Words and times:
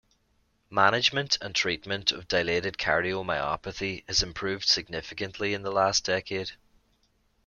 Management 0.71 1.37
and 1.41 1.53
treatment 1.53 2.11
of 2.11 2.27
dilated 2.27 2.79
cardiomyopathy 2.79 4.03
has 4.07 4.23
improved 4.23 4.65
significantly 4.67 5.53
in 5.53 5.61
the 5.61 5.71
last 5.71 6.05
decade. 6.05 6.53